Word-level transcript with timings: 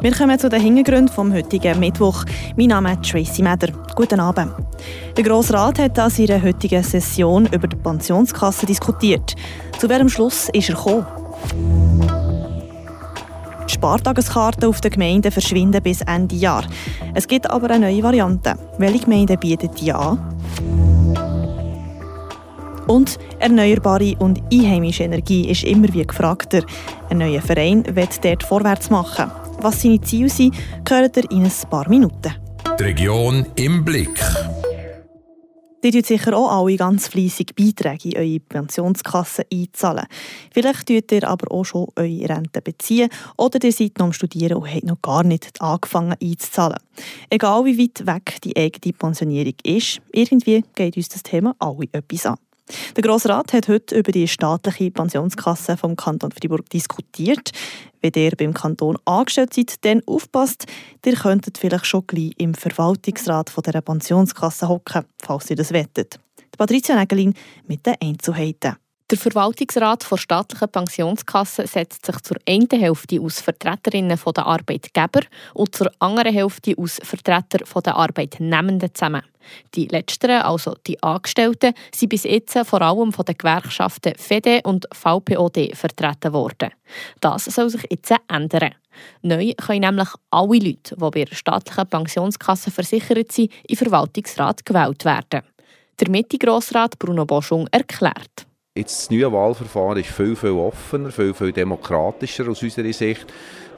Wir 0.00 0.12
kommen 0.12 0.38
zu 0.38 0.48
den 0.48 0.60
Hintergründen 0.60 1.12
vom 1.12 1.32
heutigen 1.32 1.80
Mittwoch. 1.80 2.24
Mein 2.56 2.68
Name 2.68 2.92
ist 2.92 3.10
Tracy 3.10 3.42
Meder. 3.42 3.72
Guten 3.96 4.20
Abend. 4.20 4.52
Der 5.16 5.24
Grosse 5.24 5.54
Rat 5.54 5.80
hat 5.80 5.98
an 5.98 6.08
seiner 6.08 6.40
heutigen 6.40 6.84
Session 6.84 7.46
über 7.46 7.66
die 7.66 7.74
Pensionskasse 7.74 8.64
diskutiert. 8.64 9.34
Zu 9.76 9.88
welchem 9.88 10.08
Schluss 10.08 10.50
ist 10.52 10.68
er 10.68 10.76
gekommen? 10.76 11.06
Die 13.68 13.74
Spartageskarten 13.74 14.68
auf 14.68 14.80
den 14.80 14.92
Gemeinden 14.92 15.32
verschwinden 15.32 15.82
bis 15.82 16.00
Ende 16.02 16.36
Jahr. 16.36 16.64
Es 17.14 17.26
gibt 17.26 17.50
aber 17.50 17.68
eine 17.68 17.86
neue 17.86 18.02
Variante. 18.04 18.54
Welche 18.78 19.00
Gemeinden 19.00 19.36
bieten 19.40 19.70
die 19.80 19.92
an? 19.92 20.20
Und 22.86 23.18
erneuerbare 23.40 24.14
und 24.20 24.40
einheimische 24.52 25.02
Energie 25.02 25.50
ist 25.50 25.64
immer 25.64 25.92
wie 25.92 26.06
gefragter. 26.06 26.62
Ein 27.10 27.18
neuer 27.18 27.42
Verein 27.42 27.82
wird 27.96 28.24
dort 28.24 28.44
vorwärts 28.44 28.90
machen. 28.90 29.28
Was 29.60 29.82
seine 29.82 30.00
Ziele 30.00 30.28
sind, 30.28 30.54
hört 30.88 31.16
ihr 31.16 31.30
in 31.30 31.44
ein 31.44 31.52
paar 31.68 31.88
Minuten. 31.88 32.34
Die 32.78 32.82
Region 32.84 33.44
im 33.56 33.84
Blick. 33.84 34.20
Ihr 35.82 35.92
tut 35.92 36.06
sicher 36.06 36.36
auch 36.36 36.50
alle 36.50 36.76
ganz 36.76 37.08
fleissig 37.08 37.54
Beiträge 37.56 38.10
in 38.10 38.16
eure 38.16 38.40
Pensionskasse 38.40 39.46
einzahlen. 39.52 40.06
Vielleicht 40.52 40.86
tut 40.86 41.10
ihr 41.12 41.28
aber 41.28 41.52
auch 41.52 41.64
schon 41.64 41.88
eure 41.96 42.28
Rente 42.28 42.60
beziehen 42.60 43.08
oder 43.36 43.62
ihr 43.62 43.72
seid 43.72 43.98
noch 43.98 44.06
am 44.06 44.12
Studieren 44.12 44.58
und 44.58 44.72
habt 44.72 44.84
noch 44.84 45.02
gar 45.02 45.24
nicht 45.24 45.60
angefangen 45.60 46.16
einzuzahlen. 46.20 46.78
Egal 47.30 47.64
wie 47.64 47.78
weit 47.78 48.06
weg 48.06 48.38
die 48.42 48.56
eigene 48.56 48.92
Pensionierung 48.92 49.54
ist, 49.64 50.00
irgendwie 50.12 50.64
geht 50.74 50.96
uns 50.96 51.08
das 51.08 51.22
Thema 51.22 51.54
alle 51.58 51.86
etwas 51.92 52.26
an. 52.26 52.38
Der 52.96 53.02
Grosse 53.02 53.28
Rat 53.28 53.52
hat 53.52 53.68
heute 53.68 53.98
über 53.98 54.12
die 54.12 54.28
staatliche 54.28 54.90
Pensionskasse 54.90 55.76
vom 55.76 55.96
Kanton 55.96 56.32
Freiburg 56.32 56.68
diskutiert. 56.70 57.50
Wenn 58.00 58.12
ihr 58.14 58.32
beim 58.36 58.54
Kanton 58.54 58.98
angestellt 59.04 59.54
seid, 59.54 59.84
dann 59.84 60.02
aufpasst, 60.06 60.66
ihr 61.04 61.14
könntet 61.14 61.58
vielleicht 61.58 61.86
schon 61.86 62.06
gleich 62.06 62.32
im 62.38 62.54
Verwaltungsrat 62.54 63.50
von 63.50 63.62
dieser 63.62 63.80
Pensionskasse 63.80 64.68
hocken, 64.68 65.04
falls 65.20 65.50
ihr 65.50 65.56
das 65.56 65.72
wettet. 65.72 66.20
Patricia 66.56 66.96
Nägelin 66.96 67.34
mit 67.66 67.86
den 67.86 67.94
Einzelheiten. 68.02 68.76
Der 69.10 69.16
Verwaltungsrat 69.16 70.10
der 70.10 70.18
staatlichen 70.18 70.68
Pensionskasse 70.68 71.66
setzt 71.66 72.04
sich 72.04 72.20
zur 72.20 72.36
einen 72.46 72.68
Hälfte 72.68 73.18
aus 73.22 73.40
Vertreterinnen 73.40 74.18
der 74.36 74.46
Arbeitgeber 74.46 75.22
und 75.54 75.74
zur 75.74 75.90
anderen 75.98 76.34
Hälfte 76.34 76.74
aus 76.76 77.00
Vertretern 77.02 77.62
der 77.86 77.96
Arbeitnehmenden 77.96 78.94
zusammen. 78.94 79.22
Die 79.74 79.86
letzteren, 79.86 80.42
also 80.42 80.74
die 80.86 81.02
Angestellten, 81.02 81.72
sind 81.90 82.10
bis 82.10 82.24
jetzt 82.24 82.58
vor 82.66 82.82
allem 82.82 83.10
von 83.14 83.24
den 83.24 83.38
Gewerkschaften 83.38 84.12
FEDE 84.14 84.60
und 84.64 84.86
VPOD 84.92 85.74
vertreten 85.74 86.34
worden. 86.34 86.72
Das 87.20 87.46
soll 87.46 87.70
sich 87.70 87.86
jetzt 87.88 88.12
ändern. 88.28 88.74
Neu 89.22 89.54
können 89.54 89.80
nämlich 89.80 90.08
alle 90.30 90.58
Leute, 90.58 90.96
die 90.96 91.10
bei 91.10 91.24
der 91.24 91.34
staatlichen 91.34 91.88
Pensionskasse 91.88 92.70
versichert 92.70 93.32
sind, 93.32 93.52
in 93.66 93.76
Verwaltungsrat 93.76 94.66
gewählt 94.66 95.06
werden. 95.06 95.44
Der 95.98 96.10
Mitte-Grossrat 96.10 96.98
Bruno 96.98 97.24
Boschung 97.24 97.68
erklärt. 97.72 98.47
Jetzt 98.78 98.96
das 98.96 99.10
neue 99.10 99.32
Wahlverfahren 99.32 99.98
ist 99.98 100.10
viel, 100.10 100.36
viel 100.36 100.52
offener, 100.52 101.10
viel, 101.10 101.34
viel 101.34 101.50
demokratischer 101.50 102.48
aus 102.48 102.62
unserer 102.62 102.92
Sicht. 102.92 103.26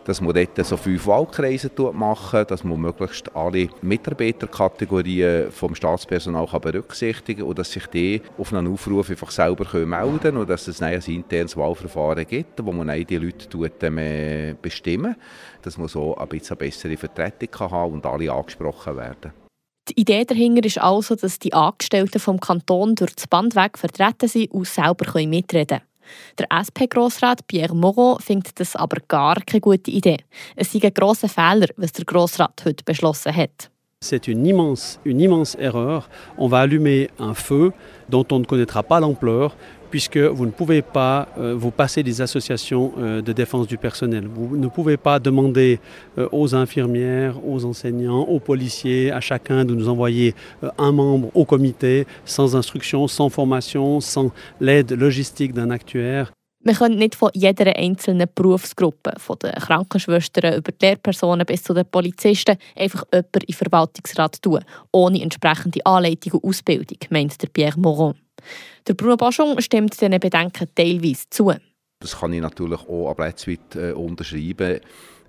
Dass 0.04 0.20
man 0.20 0.34
dort 0.34 0.66
so 0.66 0.76
fünf 0.76 1.06
Wahlkreise 1.06 1.70
machen 1.94 2.44
dass 2.46 2.64
man 2.64 2.78
möglichst 2.78 3.34
alle 3.34 3.68
Mitarbeiterkategorien 3.80 5.50
vom 5.52 5.74
Staatspersonal 5.74 6.46
kann 6.46 6.60
berücksichtigen 6.60 7.40
kann 7.40 7.48
und 7.48 7.58
dass 7.58 7.72
sich 7.72 7.86
die 7.86 8.20
auf 8.36 8.52
einen 8.52 8.70
Aufruf 8.70 9.08
einfach 9.08 9.30
selber 9.30 9.64
melden 9.86 10.20
können 10.20 10.36
und 10.36 10.50
dass 10.50 10.68
es 10.68 10.82
ein 10.82 11.00
internes 11.00 11.56
Wahlverfahren 11.56 12.26
gibt, 12.26 12.62
wo 12.62 12.70
man 12.70 13.06
die 13.06 13.16
Leute 13.16 13.70
ähm, 13.86 14.58
bestimmen 14.60 15.16
dass 15.62 15.78
man 15.78 15.88
so 15.88 16.14
ein 16.14 16.28
bisschen 16.28 16.58
eine 16.58 16.66
bessere 16.66 16.96
Vertretung 16.98 17.50
kann 17.50 17.70
haben 17.70 17.94
und 17.94 18.04
alle 18.04 18.30
angesprochen 18.30 18.96
werden. 18.98 19.39
Die 19.90 20.02
Idee 20.02 20.24
dahinter 20.24 20.64
ist 20.64 20.78
also, 20.78 21.16
dass 21.16 21.40
die 21.40 21.52
Angestellten 21.52 22.20
vom 22.20 22.38
Kanton 22.38 22.94
durch 22.94 23.12
das 23.16 23.26
Band 23.26 23.54
vertreten 23.54 24.28
sind 24.28 24.52
und 24.52 24.68
selber 24.68 25.20
mitreden 25.26 25.66
können. 25.66 25.82
Der 26.38 26.46
SP-Grossrat 26.48 27.44
Pierre 27.48 27.74
Moreau 27.74 28.16
findet 28.20 28.60
das 28.60 28.76
aber 28.76 28.98
gar 29.08 29.40
keine 29.40 29.60
gute 29.60 29.90
Idee. 29.90 30.18
Es 30.54 30.72
sei 30.72 30.80
ein 30.84 30.94
grosser 30.94 31.28
Fehler, 31.28 31.66
was 31.76 31.92
der 31.92 32.04
Grossrat 32.04 32.62
heute 32.64 32.84
beschlossen 32.84 33.34
hat. 33.34 33.68
C'est 34.02 34.28
une 34.28 34.46
immense, 34.46 34.98
une 35.04 35.20
immense 35.20 35.56
erreur. 35.56 36.08
On 36.38 36.48
va 36.48 36.60
allumer 36.60 37.10
un 37.18 37.34
feu 37.34 37.72
dont 38.08 38.24
on 38.32 38.38
ne 38.38 38.44
connaîtra 38.44 38.82
pas 38.82 39.00
l'ampleur 39.00 39.54
puisque 39.90 40.16
vous 40.16 40.46
ne 40.46 40.50
pouvez 40.50 40.82
pas 40.82 41.28
euh, 41.38 41.54
vous 41.54 41.70
passer 41.70 42.02
des 42.02 42.20
associations 42.20 42.92
euh, 42.98 43.22
de 43.22 43.32
défense 43.32 43.66
du 43.66 43.76
personnel. 43.76 44.26
Vous 44.26 44.56
ne 44.56 44.68
pouvez 44.68 44.96
pas 44.96 45.18
demander 45.18 45.80
euh, 46.18 46.28
aux 46.32 46.54
infirmières, 46.54 47.34
aux 47.44 47.64
enseignants, 47.64 48.22
aux 48.22 48.40
policiers, 48.40 49.10
à 49.10 49.20
chacun 49.20 49.64
de 49.64 49.74
nous 49.74 49.88
envoyer 49.88 50.34
euh, 50.62 50.70
un 50.78 50.92
membre 50.92 51.30
au 51.34 51.44
comité 51.44 52.06
sans 52.24 52.56
instruction, 52.56 53.08
sans 53.08 53.28
formation, 53.28 54.00
sans 54.00 54.30
l'aide 54.60 54.92
logistique 54.92 55.52
d'un 55.52 55.70
actuaire. 55.70 56.32
Wir 56.62 56.74
können 56.74 56.98
nicht 56.98 57.14
von 57.14 57.30
jeder 57.32 57.74
einzelnen 57.74 58.28
Berufsgruppe, 58.34 59.14
von 59.16 59.38
den 59.42 59.52
Krankenschwestern 59.52 60.58
über 60.58 60.72
die 60.72 60.84
Lehrpersonen 60.84 61.46
bis 61.46 61.62
zu 61.62 61.72
den 61.72 61.86
Polizisten, 61.86 62.58
einfach 62.76 63.04
jemanden 63.10 63.40
in 63.40 63.46
den 63.46 63.56
Verwaltungsrat 63.56 64.42
tun, 64.42 64.60
ohne 64.92 65.22
entsprechende 65.22 65.80
Anleitung 65.86 66.32
und 66.34 66.44
Ausbildung, 66.44 66.98
meint 67.08 67.40
der 67.40 67.48
Pierre 67.48 67.80
Moron. 67.80 68.14
Der 68.86 68.94
Bruno 68.94 69.16
Baschung 69.16 69.60
stimmt 69.60 69.92
diesen 69.92 70.18
Bedenken 70.18 70.68
teilweise 70.74 71.28
zu. 71.30 71.52
Das 72.00 72.18
kann 72.18 72.32
ich 72.32 72.40
natürlich 72.40 72.80
auch 72.88 73.10
abletzweit 73.10 73.76
äh, 73.76 73.92
unterschreiben. 73.92 74.80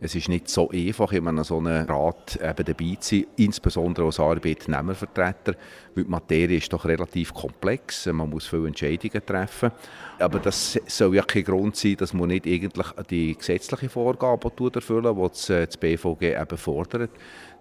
Es 0.03 0.15
ist 0.15 0.29
nicht 0.29 0.49
so 0.49 0.67
einfach, 0.71 1.11
in 1.11 1.27
einem 1.27 1.43
so 1.43 1.59
einem 1.59 1.85
Rat 1.85 2.39
eben 2.41 2.65
dabei 2.65 2.97
zu 2.99 3.17
sein, 3.17 3.25
insbesondere 3.35 4.07
als 4.07 4.19
Arbeitnehmervertreter, 4.19 5.53
weil 5.93 6.05
die 6.05 6.09
Materie 6.09 6.57
ist 6.57 6.73
doch 6.73 6.85
relativ 6.85 7.33
komplex, 7.35 8.07
man 8.07 8.31
muss 8.31 8.47
viele 8.47 8.67
Entscheidungen 8.67 9.23
treffen. 9.23 9.71
Aber 10.17 10.39
das 10.39 10.79
soll 10.87 11.17
ja 11.17 11.21
kein 11.21 11.43
Grund 11.43 11.75
sein, 11.75 11.97
dass 11.97 12.15
man 12.15 12.29
nicht 12.29 12.47
eigentlich 12.47 12.87
die 13.11 13.37
gesetzliche 13.37 13.89
Vorgabe 13.89 14.51
erfüllen 14.73 15.15
die 15.15 15.27
das, 15.27 15.49
äh, 15.51 15.67
BVG 15.79 16.41
eben 16.41 16.57
fordert, 16.57 17.11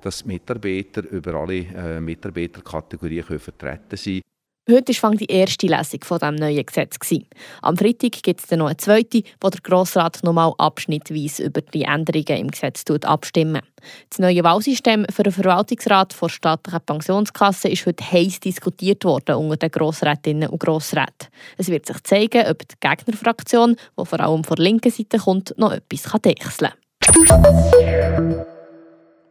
dass 0.00 0.24
Mitarbeiter 0.24 1.02
über 1.10 1.34
alle 1.34 1.58
äh, 1.58 2.00
Mitarbeiterkategorien 2.00 3.38
vertreten 3.38 3.96
sein. 3.96 4.22
Heute 4.70 4.92
war 5.02 5.10
die 5.10 5.26
erste 5.26 5.66
Lesung 5.66 6.04
von 6.04 6.20
diesem 6.20 6.36
neuen 6.36 6.64
Gesetz. 6.64 6.96
Am 7.60 7.76
Freitag 7.76 8.22
gibt 8.22 8.40
es 8.40 8.46
dann 8.46 8.60
noch 8.60 8.66
eine 8.66 8.76
zweite, 8.76 9.24
wo 9.40 9.48
der 9.48 9.60
Grossrat 9.62 10.22
nochmal 10.22 10.52
abschnittweise 10.58 11.42
über 11.44 11.60
die 11.60 11.82
Änderungen 11.82 12.38
im 12.38 12.50
Gesetz 12.52 12.84
abstimmen 13.02 13.62
Das 14.10 14.20
neue 14.20 14.44
Wahlsystem 14.44 15.06
für 15.10 15.24
den 15.24 15.32
Verwaltungsrat 15.32 16.14
der 16.22 16.28
staatlichen 16.28 16.80
Pensionskasse 16.86 17.68
ist 17.68 17.84
heute 17.84 18.04
heiß 18.04 18.38
diskutiert 18.38 19.04
worden 19.04 19.36
unter 19.36 19.56
den 19.56 19.72
Grossrätinnen 19.72 20.48
und 20.50 20.60
Grossräten. 20.60 21.28
Es 21.56 21.68
wird 21.68 21.86
sich 21.86 22.00
zeigen, 22.04 22.46
ob 22.46 22.60
die 22.60 22.76
Gegnerfraktion, 22.78 23.74
die 23.98 24.06
vor 24.06 24.20
allem 24.20 24.44
von 24.44 24.54
der 24.54 24.64
linken 24.66 24.92
Seite 24.92 25.18
kommt, 25.18 25.52
noch 25.58 25.72
etwas 25.72 26.02
deichseln 26.22 26.72
kann 27.00 28.46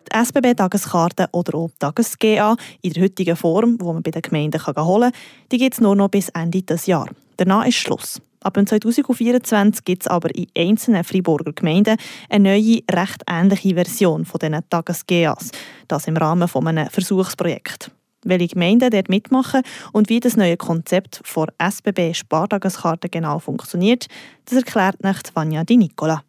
die 0.09 0.17
SBB-Tageskarte 0.17 1.27
oder 1.31 1.57
auch 1.57 1.69
Tages-GA 1.79 2.55
in 2.81 2.93
der 2.93 3.03
heutigen 3.03 3.35
Form, 3.35 3.77
die 3.77 3.85
man 3.85 4.03
bei 4.03 4.11
den 4.11 4.21
Gemeinden 4.21 4.65
holen 4.65 5.11
kann, 5.11 5.21
die 5.51 5.57
gibt 5.57 5.75
es 5.75 5.81
nur 5.81 5.95
noch 5.95 6.09
bis 6.09 6.29
Ende 6.29 6.61
des 6.61 6.85
Jahres. 6.85 7.15
Danach 7.37 7.65
ist 7.65 7.75
Schluss. 7.75 8.21
Ab 8.41 8.55
2024 8.55 9.83
gibt 9.83 10.03
es 10.03 10.07
aber 10.07 10.33
in 10.33 10.47
einzelnen 10.57 11.03
Freiburger 11.03 11.51
Gemeinden 11.51 11.97
eine 12.29 12.49
neue, 12.49 12.79
recht 12.89 13.23
ähnliche 13.27 13.75
Version 13.75 14.25
von 14.25 14.39
diesen 14.39 14.69
Tages-GAs. 14.69 15.51
Das 15.87 16.07
im 16.07 16.15
Rahmen 16.15 16.47
von 16.47 16.67
einem 16.67 16.89
Versuchsprojekt. 16.89 17.91
Welche 18.23 18.47
Gemeinden 18.47 18.91
dort 18.91 19.09
mitmachen 19.09 19.61
und 19.93 20.09
wie 20.09 20.19
das 20.19 20.37
neue 20.37 20.57
Konzept 20.57 21.21
vor 21.23 21.47
SBB 21.57 22.13
Spartageskarte 22.13 23.09
genau 23.09 23.39
funktioniert, 23.39 24.07
das 24.45 24.57
erklärt 24.57 25.03
nicht 25.03 25.35
Vanja 25.35 25.63
Di 25.63 25.77
Nicola. 25.77 26.23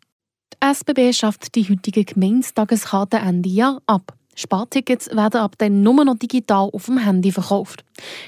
SBB 0.62 1.14
schafft 1.14 1.54
die 1.54 1.66
heutige 1.66 2.04
Gemeindetageskarte 2.04 3.16
Ende 3.16 3.48
Jahr 3.48 3.80
ab. 3.86 4.12
Spartickets 4.36 5.08
werden 5.08 5.40
ab 5.40 5.54
dann 5.56 5.82
nur 5.82 6.04
noch 6.04 6.18
digital 6.18 6.68
auf 6.72 6.84
dem 6.84 6.98
Handy 6.98 7.32
verkauft. 7.32 7.82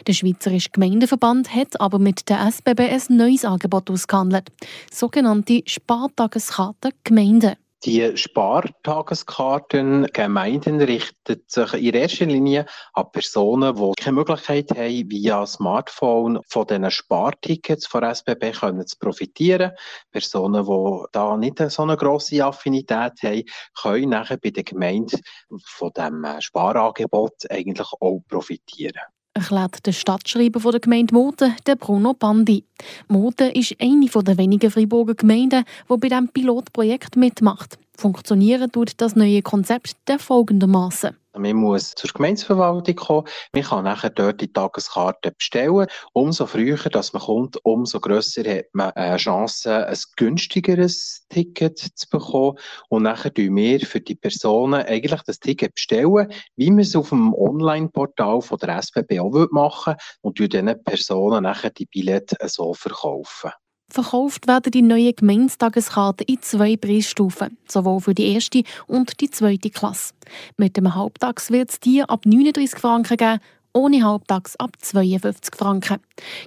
Der 0.07 0.15
Schweizerische 0.15 0.71
Gemeindeverband 0.71 1.55
hat 1.55 1.79
aber 1.79 1.99
mit 1.99 2.31
der 2.31 2.41
SBB 2.47 2.81
ein 2.81 3.17
neues 3.17 3.45
Angebot 3.45 3.91
ausgehandelt. 3.91 4.51
Sogenannte 4.91 5.63
Spartageskarten 5.67 6.93
Gemeinden. 7.05 7.57
Die 7.85 8.17
Spartageskarten 8.17 10.07
Gemeinden 10.13 10.81
richtet 10.81 11.51
sich 11.51 11.75
in 11.75 11.95
erster 11.95 12.27
Linie 12.27 12.67
an 12.93 13.11
Personen, 13.11 13.75
die 13.75 13.93
keine 14.01 14.15
Möglichkeit 14.15 14.71
haben, 14.71 15.11
via 15.11 15.45
Smartphone 15.45 16.39
von 16.47 16.69
diesen 16.69 16.93
Spartickets 16.93 17.89
von 17.89 18.05
SBB 18.05 18.53
können 18.53 18.87
zu 18.87 18.97
profitieren. 19.01 19.73
Personen, 20.13 20.65
die 20.65 21.07
da 21.11 21.37
nicht 21.37 21.59
so 21.59 21.83
eine 21.83 21.97
grosse 21.97 22.45
Affinität 22.45 23.21
haben, 23.25 23.43
können 23.75 24.11
nachher 24.11 24.37
bei 24.37 24.51
der 24.51 24.63
Gemeinde 24.63 25.19
von 25.65 25.91
diesem 25.97 26.41
Sparangebot 26.41 27.51
eigentlich 27.51 27.89
auch 27.99 28.21
profitieren 28.29 29.03
erklärt 29.35 29.87
der 29.87 29.93
Stadtschreiber 29.93 30.71
der 30.71 30.81
Gemeinde 30.81 31.15
Moten, 31.15 31.55
der 31.67 31.77
Bruno 31.77 32.15
Bandi. 32.15 32.65
Moten 33.09 33.51
ist 33.51 33.77
eine 33.81 34.07
der 34.07 34.39
wenigen 34.39 34.71
Freiburger 34.71 35.15
Gemeinden, 35.15 35.65
die 35.89 35.97
bei 35.97 36.09
diesem 36.09 36.29
Pilotprojekt 36.29 37.17
mitmacht. 37.17 37.79
Funktionieren 37.97 38.73
tut 38.73 39.01
das 39.01 39.17
neue 39.17 39.43
Konzept 39.43 39.97
der 40.09 40.19
folgendermaßen. 40.19 41.17
Man 41.35 41.57
muss 41.57 41.95
zur 41.95 42.11
Gemeindeverwaltung 42.11 42.95
kommen. 42.95 43.29
Man 43.55 43.63
kann 43.63 43.85
nachher 43.85 44.11
dort 44.11 44.43
die 44.43 44.53
Tageskarte 44.53 45.33
bestellen. 45.33 45.87
Umso 46.13 46.45
früher, 46.45 46.77
dass 46.77 47.15
man 47.15 47.23
kommt, 47.23 47.59
umso 47.65 48.01
grösser 48.01 48.43
hat 48.43 48.67
man 48.75 48.91
eine 48.91 49.17
Chance, 49.17 49.87
ein 49.87 49.99
günstigeres 50.17 51.25
Ticket 51.31 51.79
zu 51.79 52.09
bekommen. 52.11 52.59
Und 52.91 53.05
nachher 53.05 53.33
tun 53.33 53.57
wir 53.57 53.81
für 53.81 54.01
die 54.01 54.15
Personen 54.15 54.83
eigentlich 54.83 55.23
das 55.23 55.41
Ticket 55.41 55.75
bestellen, 55.75 56.31
wie 56.57 56.71
wir 56.71 56.83
es 56.83 56.95
auf 56.95 57.09
dem 57.09 57.33
Online-Portal 57.33 58.41
der 58.61 58.77
SBB 58.77 59.21
auch 59.21 59.49
machen 59.53 59.95
und 60.21 60.39
diesen 60.39 60.85
Personen 60.85 61.45
nachher 61.45 61.71
die 61.71 61.87
Billette 61.87 62.37
so 62.47 62.75
verkaufen. 62.75 63.53
Verkauft 63.93 64.47
werden 64.47 64.71
die 64.71 64.81
neuen 64.81 65.15
Gemeindetageskarten 65.15 66.27
in 66.27 66.41
zwei 66.41 66.79
Preisstufen, 66.79 67.59
sowohl 67.69 68.01
für 68.01 68.15
die 68.15 68.33
erste 68.33 68.63
und 68.87 69.21
die 69.21 69.29
zweite 69.29 69.69
Klasse. 69.69 70.15
Mit 70.57 70.79
dem 70.79 70.95
Halbtags 70.95 71.51
wird 71.51 71.69
es 71.69 71.79
die 71.79 72.03
ab 72.03 72.25
39 72.25 72.81
Franken 72.81 73.19
geben, 73.19 73.41
ohne 73.75 74.03
Halbtags 74.03 74.57
ab 74.57 74.71
52 74.81 75.55
Franken. 75.55 75.99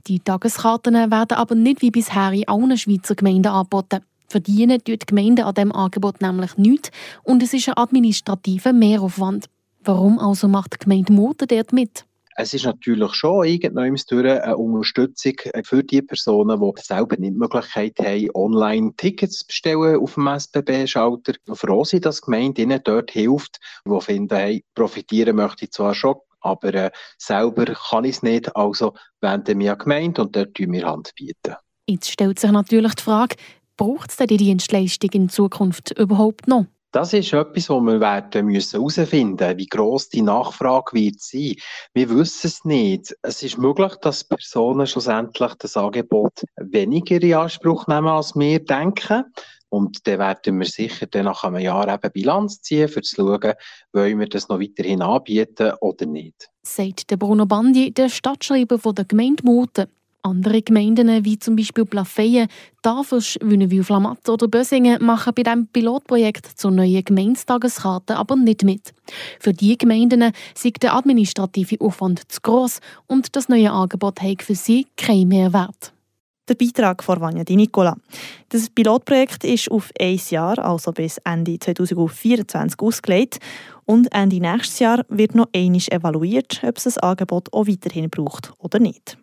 Die 0.08 0.20
Tageskarten 0.20 0.96
werden 0.96 1.38
aber 1.38 1.54
nicht 1.54 1.84
wie 1.84 1.92
bisher 1.92 2.32
in 2.32 2.48
allen 2.48 2.76
Schweizer 2.80 3.14
Gemeinden 3.14 3.52
angeboten. 3.52 4.02
Verdienen 4.28 4.84
tut 4.84 5.04
die 5.04 5.06
Gemeinde 5.06 5.46
an 5.46 5.54
diesem 5.54 5.72
Angebot 5.72 6.22
nämlich 6.22 6.58
nichts 6.58 6.90
und 7.22 7.44
es 7.44 7.54
ist 7.54 7.70
ein 7.70 7.78
administrativer 7.78 8.74
Mehraufwand. 8.74 9.46
Warum 9.84 10.18
also 10.18 10.48
macht 10.48 10.74
die 10.74 10.84
Gemeinde 10.84 11.14
Murten 11.14 11.48
dort 11.48 11.74
mit? 11.74 12.06
Es 12.38 12.54
ist 12.54 12.66
natürlich 12.66 13.14
schon 13.14 13.46
irgendwann 13.46 13.96
eine 13.96 14.58
Unterstützung 14.58 15.36
für 15.64 15.84
die 15.84 16.02
Personen, 16.02 16.60
die 16.60 16.82
selber 16.82 17.16
nicht 17.16 17.34
die 17.34 17.38
Möglichkeit 17.38 17.98
haben, 18.00 18.30
online 18.34 18.94
Tickets 18.98 19.40
zu 19.40 19.48
bestellen 19.48 20.02
auf 20.02 20.16
dem 20.16 20.28
SBB-Schalter. 20.28 21.34
Froh 21.54 21.86
sind, 21.86 22.06
dass 22.06 22.20
die 22.20 22.26
Gemeinde 22.26 22.62
ihnen 22.64 22.82
dort 22.84 23.12
hilft, 23.12 23.60
die 23.88 24.02
finden, 24.02 24.36
hey, 24.36 24.66
profitieren 24.76 25.38
möchte 25.38 25.64
ich 25.64 25.72
zwar 25.72 25.96
schon, 25.96 26.16
aber 26.42 26.74
äh, 26.74 26.92
selber 27.18 27.66
kann 27.66 28.04
ich 28.04 28.18
es 28.18 28.24
nicht, 28.24 28.54
also 28.54 28.94
wenden 29.22 29.60
wir 29.60 29.72
an 29.72 29.78
die 29.80 29.84
Gemeinde 29.84 30.22
und 30.22 30.36
dort 30.36 30.54
bieten 30.54 30.74
wir 30.74 30.86
Hand. 30.86 31.14
Bieten. 31.16 31.56
Jetzt 31.88 32.12
stellt 32.12 32.40
sich 32.40 32.52
natürlich 32.52 32.96
die 32.96 33.04
Frage, 33.04 33.38
braucht 33.78 34.10
es 34.10 34.18
denn 34.18 34.28
die 34.28 34.38
Dienstleistung 34.38 35.10
in 35.12 35.30
Zukunft 35.30 35.98
überhaupt 35.98 36.48
noch? 36.48 36.66
Das 36.96 37.12
ist 37.12 37.34
etwas, 37.34 37.70
wo 37.70 37.82
wir 37.82 38.00
werden 38.00 38.46
müssen 38.46 38.78
herausfinden 38.78 39.58
wie 39.58 39.66
groß 39.66 40.08
die 40.08 40.22
Nachfrage 40.22 40.94
wird 40.94 41.20
sein. 41.20 41.56
Wir 41.94 42.10
wissen 42.10 42.48
es 42.48 42.64
nicht. 42.64 43.14
Es 43.22 43.44
ist 43.44 43.58
möglich, 43.58 43.94
dass 43.98 44.24
Personen 44.24 44.88
schlussendlich 44.88 45.56
das 45.56 45.76
Angebot 45.76 46.46
weniger 46.56 47.22
in 47.22 47.34
Anspruch 47.34 47.86
nehmen, 47.88 48.08
als 48.08 48.34
wir 48.36 48.64
denken. 48.64 49.26
Und 49.68 50.08
dann 50.08 50.20
werden 50.20 50.58
wir 50.58 50.66
sicher 50.68 51.06
dann 51.08 51.26
nach 51.26 51.44
einem 51.44 51.60
Jahr 51.60 51.94
eben 51.94 52.12
Bilanz 52.14 52.62
ziehen, 52.62 52.90
um 52.96 53.04
zu 53.04 53.16
schauen, 53.18 53.54
wollen 53.92 54.20
wir 54.22 54.30
das 54.30 54.48
noch 54.48 54.62
weiterhin 54.62 55.02
anbieten 55.02 55.74
oder 55.82 56.06
nicht. 56.06 56.50
Sagt 56.64 57.08
Bruno 57.20 57.46
Bandi, 57.46 57.92
der 57.92 58.08
Stadtschreiber 58.08 58.78
der 58.94 59.04
Gemeinde 59.04 59.44
Muten. 59.44 59.88
Andere 60.26 60.64
Gemeinden, 60.64 61.24
wie 61.24 61.38
zum 61.38 61.56
Beispiel 61.56 61.86
Plafeyen, 61.86 62.48
Tafels, 62.82 63.38
Wünnewil-Flamatt 63.42 64.28
oder 64.28 64.48
Bösingen, 64.48 65.04
machen 65.06 65.34
bei 65.36 65.44
diesem 65.44 65.68
Pilotprojekt 65.68 66.48
zur 66.58 66.72
neuen 66.72 67.04
Gemeindetageskarte 67.04 68.18
aber 68.18 68.36
nicht 68.36 68.64
mit. 68.64 68.92
Für 69.40 69.54
diese 69.54 69.78
Gemeinden 69.78 70.32
ist 70.56 70.82
der 70.82 70.96
administrative 70.96 71.80
Aufwand 71.80 72.32
zu 72.32 72.42
gross 72.42 72.80
und 73.06 73.36
das 73.36 73.50
neue 73.50 73.72
Angebot 73.72 74.20
hat 74.20 74.42
für 74.42 74.56
sie 74.56 74.88
keinen 74.98 75.28
Mehrwert. 75.28 75.94
Der 76.48 76.56
Beitrag 76.56 77.04
von 77.04 77.22
Vanja 77.22 77.44
Di 77.44 77.56
Nicola. 77.56 77.96
Das 78.50 78.70
Pilotprojekt 78.72 79.44
ist 79.44 79.70
auf 79.70 79.92
ein 80.00 80.20
Jahr, 80.30 80.58
also 80.58 80.92
bis 80.92 81.20
Ende 81.20 81.60
2024, 81.60 82.80
ausgelegt. 82.80 83.38
Und 83.86 84.12
Ende 84.12 84.40
nächstes 84.40 84.80
Jahr 84.80 85.06
wird 85.10 85.36
noch 85.36 85.50
einmal 85.56 85.82
evaluiert, 85.92 86.62
ob 86.64 86.78
es 86.78 86.86
das 86.86 86.98
Angebot 86.98 87.54
auch 87.54 87.68
weiterhin 87.68 88.10
braucht 88.10 88.54
oder 88.58 88.80
nicht. 88.80 89.18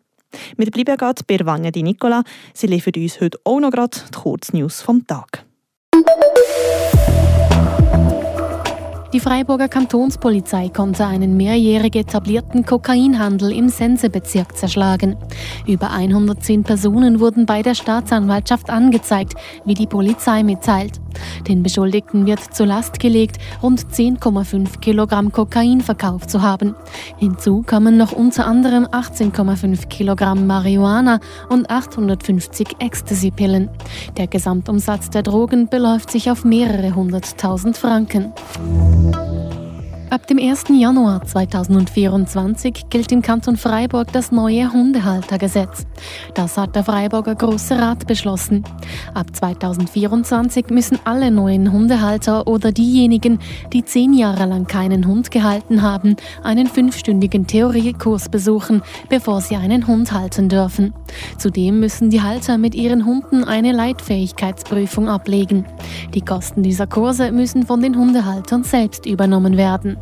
Wir 0.57 0.71
bleiben 0.71 0.97
gerade 0.97 1.23
bei 1.27 1.39
Vanja 1.45 1.71
Di 1.71 1.83
Nicola. 1.83 2.23
Sie 2.55 2.67
liefert 2.67 2.97
uns 2.97 3.21
heute 3.21 3.39
auch 3.45 3.61
noch 3.61 3.71
gerade 3.71 3.99
die 3.99 4.19
Kurznews 4.19 4.81
vom 4.83 5.07
Tag. 5.07 5.45
Die 9.13 9.21
Freiburger 9.21 9.69
Kantonspolizei 9.69 10.71
konnte 10.71 11.05
einen 11.05 11.37
mehrjährig 11.37 11.97
etablierten 11.97 12.65
Kokainhandel 12.65 13.53
im 13.53 13.69
Sensebezirk 13.69 14.57
zerschlagen. 14.57 15.17
Über 15.67 15.91
110 15.91 16.63
Personen 16.63 17.21
wurden 17.21 17.45
bei 17.45 17.61
der 17.61 17.75
Staatsanwaltschaft 17.75 18.71
angezeigt, 18.71 19.35
wie 19.67 19.75
die 19.75 19.87
Polizei 19.87 20.43
mitteilt. 20.43 20.99
Den 21.47 21.63
Beschuldigten 21.63 22.25
wird 22.25 22.55
zur 22.55 22.67
Last 22.67 23.01
gelegt, 23.01 23.37
rund 23.63 23.85
10,5 23.85 24.81
Kilogramm 24.81 25.31
Kokain 25.31 25.83
verkauft 25.83 26.31
zu 26.31 26.41
haben. 26.41 26.75
Hinzu 27.19 27.63
kommen 27.67 27.99
noch 27.99 28.13
unter 28.13 28.47
anderem 28.47 28.87
18,5 28.87 29.89
Kilogramm 29.89 30.47
Marihuana 30.47 31.21
und 31.51 31.69
850 31.69 32.77
Ecstasy-Pillen. 32.79 33.69
Der 34.17 34.27
Gesamtumsatz 34.27 35.11
der 35.11 35.23
Drogen 35.23 35.69
beläuft 35.69 36.11
sich 36.11 36.31
auf 36.31 36.45
mehrere 36.45 36.95
hunderttausend 36.95 37.77
Franken. 37.77 38.33
Thank 39.03 39.33
you. 39.33 39.52
Ab 40.13 40.27
dem 40.27 40.39
1. 40.39 40.65
Januar 40.69 41.25
2024 41.25 42.91
gilt 42.91 43.11
im 43.13 43.23
Kanton 43.23 43.57
Freiburg 43.57 44.13
das 44.13 44.31
neue 44.31 44.71
Hundehaltergesetz. 44.71 45.87
Das 46.35 46.59
hat 46.59 46.77
der 46.77 46.85
Freiburger 46.85 47.35
Große 47.35 47.79
Rat 47.79 48.07
beschlossen. 48.07 48.63
Ab 49.15 49.35
2024 49.35 50.67
müssen 50.69 50.99
alle 51.07 51.31
neuen 51.31 51.73
Hundehalter 51.73 52.47
oder 52.47 52.73
diejenigen, 52.73 53.39
die 53.73 53.87
zehn 53.87 54.13
Jahre 54.13 54.45
lang 54.45 54.67
keinen 54.67 55.07
Hund 55.07 55.31
gehalten 55.31 55.81
haben, 55.81 56.17
einen 56.43 56.67
fünfstündigen 56.67 57.47
Theoriekurs 57.47 58.29
besuchen, 58.29 58.83
bevor 59.09 59.41
sie 59.41 59.57
einen 59.57 59.87
Hund 59.87 60.13
halten 60.13 60.51
dürfen. 60.51 60.93
Zudem 61.39 61.81
müssen 61.81 62.11
die 62.11 62.21
Halter 62.21 62.59
mit 62.59 62.75
ihren 62.75 63.07
Hunden 63.07 63.45
eine 63.45 63.73
Leitfähigkeitsprüfung 63.73 65.09
ablegen. 65.09 65.65
Die 66.13 66.21
Kosten 66.21 66.63
dieser 66.63 66.87
Kurse 66.87 67.33
müssen 67.33 67.65
von 67.65 67.81
den 67.81 67.97
Hundehaltern 67.97 68.63
selbst 68.63 69.07
übernommen 69.07 69.57
werden. 69.57 69.97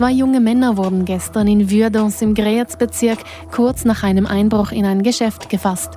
Zwei 0.00 0.12
junge 0.12 0.40
Männer 0.40 0.78
wurden 0.78 1.04
gestern 1.04 1.46
in 1.46 1.68
Würdons 1.68 2.22
im 2.22 2.32
Grezbezirk 2.32 3.18
kurz 3.50 3.84
nach 3.84 4.02
einem 4.02 4.24
Einbruch 4.24 4.72
in 4.72 4.86
ein 4.86 5.02
Geschäft 5.02 5.50
gefasst. 5.50 5.90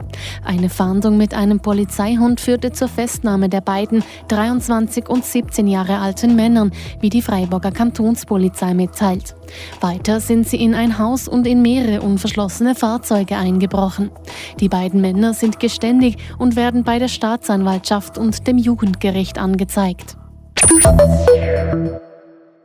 Eine 0.43 0.67
Fahndung 0.67 1.15
mit 1.15 1.33
einem 1.33 1.61
Polizeihund 1.61 2.41
führte 2.41 2.73
zur 2.73 2.89
Festnahme 2.89 3.47
der 3.47 3.61
beiden 3.61 4.03
23 4.27 5.07
und 5.07 5.23
17 5.23 5.67
Jahre 5.67 5.99
alten 5.99 6.35
Männern, 6.35 6.71
wie 6.99 7.09
die 7.09 7.21
Freiburger 7.21 7.71
Kantonspolizei 7.71 8.73
mitteilt. 8.73 9.35
Weiter 9.79 10.19
sind 10.19 10.49
sie 10.49 10.61
in 10.61 10.75
ein 10.75 10.99
Haus 10.99 11.29
und 11.29 11.47
in 11.47 11.61
mehrere 11.61 12.01
unverschlossene 12.01 12.75
Fahrzeuge 12.75 13.37
eingebrochen. 13.37 14.11
Die 14.59 14.67
beiden 14.67 14.99
Männer 14.99 15.33
sind 15.33 15.61
geständig 15.61 16.17
und 16.37 16.57
werden 16.57 16.83
bei 16.83 16.99
der 16.99 17.07
Staatsanwaltschaft 17.07 18.17
und 18.17 18.47
dem 18.47 18.57
Jugendgericht 18.57 19.37
angezeigt. 19.37 20.17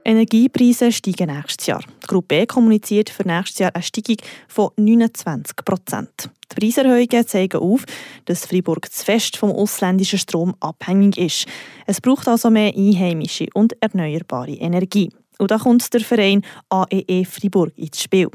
Energiepreise 0.08 0.90
steigen 0.90 1.28
nächstes 1.36 1.66
Jahr. 1.66 1.82
Die 2.02 2.06
Gruppe 2.06 2.36
E 2.36 2.46
kommuniziert 2.46 3.10
für 3.10 3.28
nächstes 3.28 3.58
Jahr 3.58 3.74
eine 3.74 3.82
Steigung 3.82 4.16
von 4.48 4.70
29 4.76 5.54
Prozent. 5.66 6.30
Die 6.50 6.54
Preiserhöhungen 6.54 7.26
zeigen 7.26 7.60
auf, 7.60 7.84
dass 8.24 8.46
Freiburg 8.46 8.90
zu 8.90 9.04
fest 9.04 9.36
vom 9.36 9.50
ausländischen 9.50 10.18
Strom 10.18 10.54
abhängig 10.60 11.18
ist. 11.18 11.46
Es 11.86 12.00
braucht 12.00 12.26
also 12.26 12.48
mehr 12.48 12.72
einheimische 12.74 13.48
und 13.52 13.76
erneuerbare 13.82 14.52
Energie. 14.52 15.10
Und 15.38 15.50
da 15.50 15.58
kommt 15.58 15.92
der 15.94 16.00
Verein 16.00 16.42
AEE 16.68 17.04
e 17.06 17.24
Freiburg 17.24 17.72
ins 17.76 18.02
Spiel. 18.02 18.28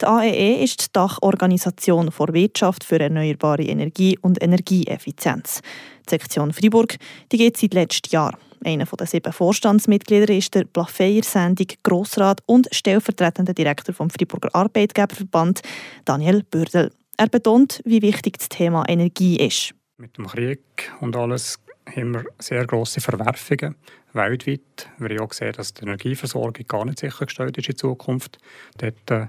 Die 0.00 0.06
AEE 0.06 0.30
e 0.30 0.64
ist 0.64 0.80
die 0.80 0.92
Dachorganisation 0.92 2.10
für 2.10 2.32
Wirtschaft 2.32 2.82
für 2.82 2.98
erneuerbare 2.98 3.62
Energie 3.62 4.18
und 4.22 4.42
Energieeffizienz. 4.42 5.60
Die 6.06 6.10
Sektion 6.10 6.52
Freiburg 6.52 6.96
die 7.30 7.36
geht 7.36 7.56
seit 7.56 7.74
letztem 7.74 8.10
Jahr. 8.10 8.38
Einer 8.64 8.86
der 8.86 9.06
sieben 9.06 9.32
Vorstandsmitglieder 9.32 10.32
ist 10.32 10.54
der 10.54 10.64
Plafeyer-Sendung 10.64 11.66
Grossrat 11.82 12.40
und 12.46 12.68
stellvertretender 12.72 13.52
Direktor 13.52 13.94
vom 13.94 14.10
Freiburger 14.10 14.54
Arbeitgeberverband, 14.54 15.60
Daniel 16.04 16.42
Bürdel. 16.42 16.90
Er 17.18 17.28
betont, 17.28 17.80
wie 17.84 18.02
wichtig 18.02 18.38
das 18.38 18.48
Thema 18.48 18.84
Energie 18.88 19.36
ist. 19.36 19.74
Mit 19.98 20.16
dem 20.18 20.26
Krieg 20.26 20.60
und 21.00 21.16
alles 21.16 21.58
haben 21.94 22.14
wir 22.14 22.24
sehr 22.38 22.66
grosse 22.66 23.00
Verwerfungen 23.00 23.76
weltweit. 24.12 24.88
Wir 24.98 25.10
haben 25.10 25.20
auch 25.20 25.28
gesehen, 25.28 25.52
dass 25.52 25.74
die 25.74 25.84
Energieversorgung 25.84 26.66
gar 26.66 26.84
nicht 26.84 26.98
sichergestellt 26.98 27.58
ist 27.58 27.68
in 27.68 27.76
Zukunft. 27.76 28.38
Dort 28.78 29.10
äh, 29.10 29.26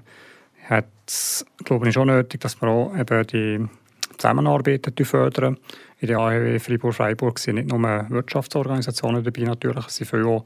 hat 0.68 0.86
es, 1.06 1.46
glaube 1.64 1.88
ich, 1.88 1.94
schon 1.94 2.08
nötig, 2.08 2.40
dass 2.40 2.60
wir 2.60 2.68
auch 2.68 2.96
eben 2.96 3.26
die 3.26 3.68
Zusammenarbeit 4.16 4.92
fördern. 5.02 5.58
In 6.00 6.08
der 6.08 6.18
AEW 6.18 6.58
Freiburg-Freiburg 6.58 7.38
sind 7.38 7.56
nicht 7.56 7.68
nur 7.68 7.80
Wirtschaftsorganisationen 7.80 9.22
dabei, 9.22 9.42
natürlich, 9.42 9.86
es 9.86 9.96
sind 9.96 10.10
viele 10.10 10.42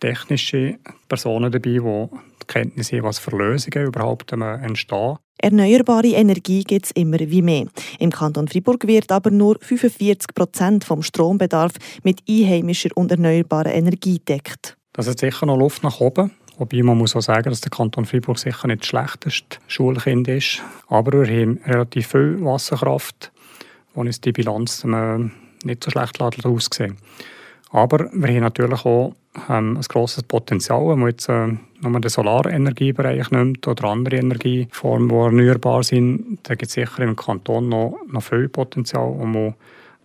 technische 0.00 0.78
Personen 1.08 1.52
dabei, 1.52 1.70
die 1.70 1.78
die 1.78 2.46
Kenntnis 2.46 2.92
haben, 2.92 3.04
was 3.04 3.18
für 3.18 3.36
Lösungen 3.36 3.86
überhaupt 3.86 4.32
entstehen. 4.32 5.16
Erneuerbare 5.38 6.08
Energie 6.08 6.62
gibt 6.62 6.86
es 6.86 6.90
immer 6.92 7.18
wie 7.18 7.42
mehr. 7.42 7.66
Im 7.98 8.10
Kanton 8.10 8.48
Fribourg 8.48 8.86
wird 8.86 9.10
aber 9.10 9.30
nur 9.30 9.56
45 9.60 10.34
Prozent 10.34 10.84
vom 10.84 11.02
Strombedarf 11.02 11.72
mit 12.02 12.20
einheimischer 12.28 12.90
und 12.94 13.10
erneuerbarer 13.10 13.72
Energie 13.72 14.18
gedeckt. 14.18 14.76
Das 14.92 15.06
ist 15.06 15.20
sicher 15.20 15.46
noch 15.46 15.56
Luft 15.56 15.82
nach 15.82 16.00
oben. 16.00 16.30
Wobei 16.58 16.82
man 16.82 16.98
muss 16.98 17.16
auch 17.16 17.22
sagen, 17.22 17.50
dass 17.50 17.60
der 17.60 17.70
Kanton 17.70 18.04
Fribourg 18.04 18.38
sicher 18.38 18.68
nicht 18.68 18.82
das 18.82 18.88
schlechteste 18.88 19.58
Schulkind 19.66 20.28
ist. 20.28 20.62
Aber 20.86 21.26
wir 21.26 21.26
haben 21.26 21.58
relativ 21.64 22.08
viel 22.08 22.38
Wasserkraft, 22.44 23.32
wo 23.94 24.02
uns 24.02 24.20
die 24.20 24.32
Bilanz 24.32 24.84
äh, 24.84 25.18
nicht 25.64 25.82
so 25.82 25.90
schlecht 25.90 26.20
aussehen 26.20 26.98
Aber 27.70 28.10
wir 28.12 28.28
haben 28.28 28.42
natürlich 28.42 28.84
auch 28.84 29.14
ähm, 29.48 29.76
ein 29.76 29.82
grosses 29.82 30.22
Potenzial, 30.22 30.88
wenn 30.88 30.98
man 30.98 31.10
jetzt 31.10 31.28
äh, 31.28 31.48
nur 31.80 32.00
den 32.00 32.08
Solarenergiebereich 32.10 33.30
nimmt 33.30 33.66
oder 33.66 33.84
andere 33.84 34.16
Energieformen, 34.16 35.08
die 35.08 35.14
erneuerbar 35.14 35.82
sind, 35.82 36.38
da 36.42 36.54
gibt 36.54 36.68
es 36.68 36.74
sicher 36.74 37.00
im 37.00 37.16
Kanton 37.16 37.68
noch, 37.68 37.96
noch 38.08 38.22
viel 38.22 38.48
Potenzial, 38.48 39.14
das 39.18 39.26
man 39.26 39.54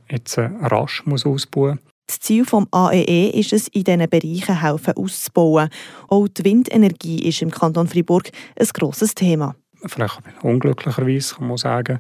jetzt 0.09 0.37
äh, 0.37 0.49
rasch 0.61 1.05
muss 1.05 1.25
ausbauen 1.25 1.79
muss. 1.83 1.93
Das 2.07 2.21
Ziel 2.21 2.45
des 2.45 2.53
AEE 2.71 3.03
e 3.03 3.29
ist 3.31 3.51
es, 3.51 3.67
in 3.67 3.83
diesen 3.83 4.09
Bereichen 4.09 4.61
helfen 4.61 4.93
auszubauen. 4.95 5.69
Auch 6.07 6.27
die 6.29 6.45
Windenergie 6.45 7.27
ist 7.27 7.41
im 7.41 7.51
Kanton 7.51 7.87
Fribourg 7.87 8.29
ein 8.57 8.67
grosses 8.73 9.13
Thema. 9.13 9.55
Vielleicht 9.85 10.21
unglücklicherweise 10.41 11.35
kann 11.35 11.47
man 11.47 11.57
sagen, 11.57 11.99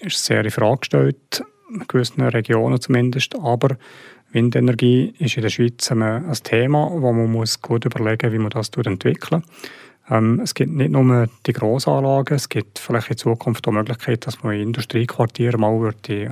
ist 0.00 0.16
es 0.16 0.26
sehr 0.26 0.44
in 0.44 0.50
Frage 0.50 0.80
gestellt, 0.80 1.42
in 1.72 1.86
gewissen 1.88 2.20
Regionen 2.20 2.78
zumindest. 2.78 3.36
Aber 3.36 3.78
Windenergie 4.32 5.14
ist 5.18 5.36
in 5.36 5.42
der 5.42 5.48
Schweiz 5.48 5.90
ein 5.90 6.32
Thema, 6.42 6.90
wo 6.92 7.12
man 7.12 7.30
muss 7.30 7.60
gut 7.60 7.84
überlegen 7.84 8.26
muss, 8.26 8.32
wie 8.32 8.38
man 8.38 8.50
das 8.50 8.70
entwickeln 8.84 9.42
ähm, 10.10 10.40
Es 10.40 10.54
gibt 10.54 10.72
nicht 10.72 10.90
nur 10.90 11.28
die 11.46 11.52
Grossanlagen, 11.52 12.36
es 12.36 12.48
gibt 12.48 12.78
vielleicht 12.78 13.10
in 13.10 13.16
Zukunft 13.16 13.66
auch 13.66 13.70
die 13.70 13.76
Möglichkeit, 13.76 14.26
dass 14.26 14.42
man 14.42 14.54
in 14.54 14.68
Industriequartieren 14.68 15.60
mal 15.60 15.92
die 16.06 16.28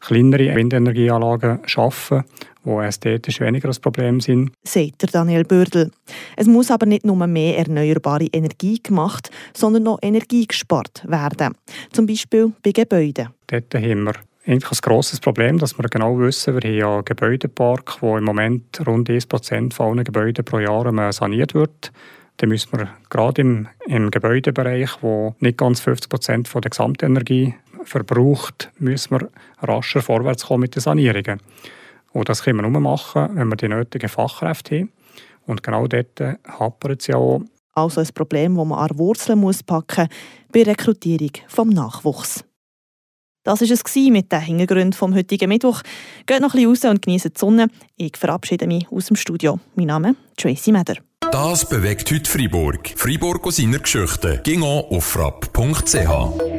kleinere 0.00 0.54
Windenergieanlagen 0.54 1.60
schaffen, 1.66 2.24
die 2.64 2.70
ästhetisch 2.70 3.40
weniger 3.40 3.68
ein 3.68 3.80
Problem 3.80 4.20
sind. 4.20 4.52
Sagt 4.62 5.12
Daniel 5.12 5.44
Bürdel. 5.44 5.90
Es 6.36 6.46
muss 6.46 6.70
aber 6.70 6.86
nicht 6.86 7.04
nur 7.04 7.26
mehr 7.26 7.58
erneuerbare 7.58 8.26
Energie 8.26 8.80
gemacht, 8.82 9.30
sondern 9.54 9.84
noch 9.84 9.98
Energie 10.02 10.46
gespart 10.46 11.02
werden. 11.06 11.54
Zum 11.92 12.06
Beispiel 12.06 12.52
bei 12.62 12.72
Gebäuden. 12.72 13.28
Dort 13.46 13.74
haben 13.74 14.04
wir 14.04 14.14
eigentlich 14.48 14.70
ein 14.70 14.78
grosses 14.80 15.20
Problem, 15.20 15.58
dass 15.58 15.78
wir 15.78 15.88
genau 15.88 16.18
wissen, 16.18 16.54
wir 16.54 16.68
haben 16.68 16.78
ja 16.78 16.94
einen 16.94 17.04
Gebäudepark, 17.04 18.00
wo 18.00 18.16
im 18.16 18.24
Moment 18.24 18.80
rund 18.86 19.10
1% 19.10 19.74
von 19.74 19.90
allen 19.90 20.04
Gebäuden 20.04 20.44
pro 20.44 20.58
Jahr 20.58 21.12
saniert 21.12 21.54
wird. 21.54 21.92
Dann 22.38 22.48
müssen 22.48 22.78
wir 22.78 22.88
gerade 23.10 23.42
im, 23.42 23.68
im 23.86 24.10
Gebäudebereich, 24.10 25.02
wo 25.02 25.34
nicht 25.40 25.58
ganz 25.58 25.82
50% 25.82 26.46
von 26.46 26.62
der 26.62 26.70
Gesamtenergie 26.70 27.54
verbraucht, 27.84 28.70
müssen 28.78 29.20
wir 29.20 29.28
rascher 29.60 30.00
vorwärts 30.00 30.46
kommen 30.46 30.62
mit 30.62 30.74
den 30.74 30.80
Sanierungen. 30.80 31.40
Und 32.12 32.28
das 32.28 32.42
können 32.42 32.58
wir 32.60 32.68
nur 32.68 32.80
machen, 32.80 33.28
wenn 33.34 33.48
wir 33.48 33.56
die 33.56 33.68
nötigen 33.68 34.08
Fachkräfte 34.08 34.80
haben. 34.80 34.92
Und 35.46 35.62
genau 35.62 35.86
dort 35.86 36.20
hapert 36.46 37.00
es 37.00 37.08
ja 37.08 37.16
auch. 37.16 37.42
Also 37.74 38.00
ein 38.00 38.08
Problem, 38.14 38.56
das 38.56 38.66
man 38.66 38.78
an 38.78 38.98
Wurzeln 38.98 39.40
packen 39.66 40.04
muss 40.04 40.52
bei 40.52 40.62
der 40.62 40.72
Rekrutierung 40.72 41.32
vom 41.48 41.68
Nachwuchs. 41.68 42.44
Das 43.48 43.62
war 43.62 43.70
es 43.70 43.96
mit 44.10 44.30
den 44.30 44.40
Hintergründen 44.40 44.92
vom 44.92 45.14
heutigen 45.14 45.48
Mittwoch. 45.48 45.80
Geht 46.26 46.42
noch 46.42 46.52
ein 46.52 46.70
bisschen 46.70 46.90
raus 46.90 46.96
und 46.96 47.00
genießt 47.00 47.24
die 47.24 47.30
Sonne. 47.34 47.68
Ich 47.96 48.14
verabschiede 48.18 48.66
mich 48.66 48.86
aus 48.92 49.06
dem 49.06 49.16
Studio. 49.16 49.58
Mein 49.74 49.86
Name 49.86 50.10
ist 50.10 50.16
Tracy 50.36 50.70
Meder. 50.70 50.96
Das 51.32 51.66
bewegt 51.66 52.12
heute 52.12 52.30
Freiburg. 52.30 52.92
Freiburg 52.94 53.46
aus 53.46 53.56
seiner 53.56 53.78
Geschichte. 53.78 54.42
Ging 54.44 54.62
auf 54.62 55.02
frapp.ch. 55.02 56.57